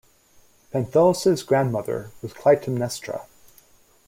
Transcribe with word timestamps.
Penthilus' 0.73 1.45
grandmother 1.45 2.09
was 2.23 2.33
Clytemnestra. 2.33 3.21